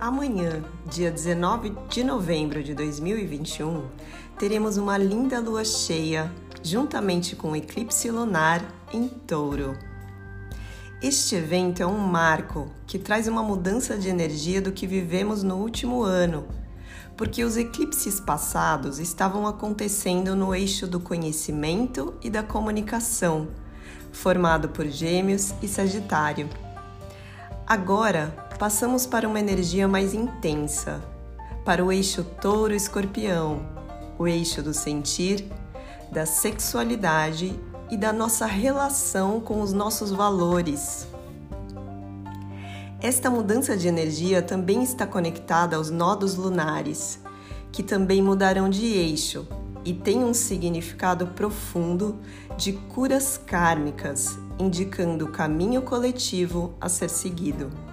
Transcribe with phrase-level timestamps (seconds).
[0.00, 3.84] Amanhã, dia 19 de novembro de 2021,
[4.36, 6.28] teremos uma linda lua cheia,
[6.60, 9.78] juntamente com o eclipse lunar em Touro.
[11.00, 15.54] Este evento é um marco que traz uma mudança de energia do que vivemos no
[15.54, 16.48] último ano,
[17.16, 23.46] porque os eclipses passados estavam acontecendo no eixo do conhecimento e da comunicação,
[24.10, 26.50] formado por Gêmeos e Sagitário.
[27.64, 31.02] Agora passamos para uma energia mais intensa,
[31.64, 33.60] para o eixo touro-escorpião,
[34.16, 35.50] o eixo do sentir,
[36.12, 37.58] da sexualidade
[37.90, 41.08] e da nossa relação com os nossos valores.
[43.00, 47.18] Esta mudança de energia também está conectada aos nodos lunares,
[47.72, 49.44] que também mudarão de eixo
[49.84, 52.16] e tem um significado profundo
[52.56, 57.91] de curas kármicas indicando o caminho coletivo a ser seguido.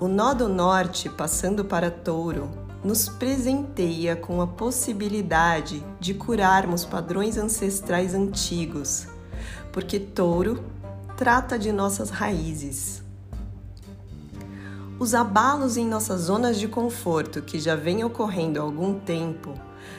[0.00, 2.50] O nó do norte, passando para touro,
[2.82, 9.06] nos presenteia com a possibilidade de curarmos padrões ancestrais antigos,
[9.72, 10.64] porque touro
[11.16, 13.04] trata de nossas raízes.
[14.98, 19.54] Os abalos em nossas zonas de conforto que já vêm ocorrendo há algum tempo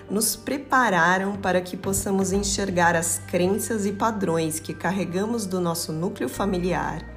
[0.09, 6.27] nos prepararam para que possamos enxergar as crenças e padrões que carregamos do nosso núcleo
[6.27, 7.14] familiar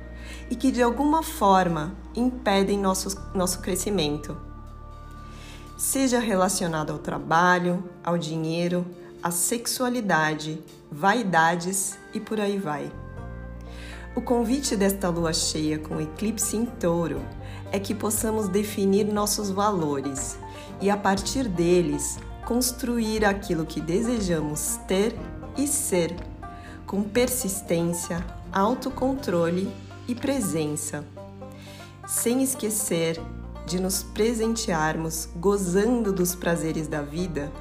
[0.51, 4.37] e que de alguma forma impedem nosso, nosso crescimento.
[5.77, 8.85] Seja relacionado ao trabalho, ao dinheiro,
[9.23, 12.91] à sexualidade, vaidades e por aí vai.
[14.17, 17.21] O convite desta lua cheia com eclipse em touro
[17.71, 20.39] é que possamos definir nossos valores
[20.81, 25.15] e, a partir deles, construir aquilo que desejamos ter
[25.57, 26.17] e ser,
[26.87, 29.71] com persistência, autocontrole
[30.09, 31.05] e presença,
[32.07, 33.21] sem esquecer
[33.67, 37.53] de nos presentearmos gozando dos prazeres da vida,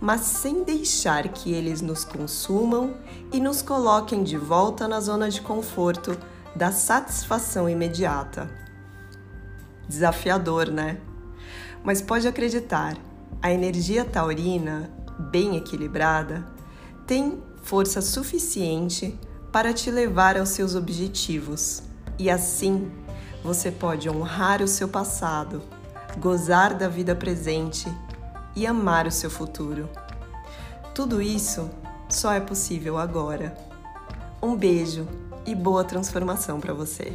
[0.00, 2.96] mas sem deixar que eles nos consumam
[3.30, 6.16] e nos coloquem de volta na zona de conforto
[6.56, 8.50] da satisfação imediata.
[9.86, 10.98] Desafiador, né?
[11.84, 12.96] Mas pode acreditar,
[13.42, 16.46] a energia taurina, bem equilibrada,
[17.06, 19.18] tem força suficiente
[19.52, 21.89] para te levar aos seus objetivos.
[22.20, 22.92] E assim,
[23.42, 25.62] você pode honrar o seu passado,
[26.18, 27.90] gozar da vida presente
[28.54, 29.88] e amar o seu futuro.
[30.94, 31.70] Tudo isso
[32.10, 33.56] só é possível agora.
[34.42, 35.08] Um beijo
[35.46, 37.10] e boa transformação para você.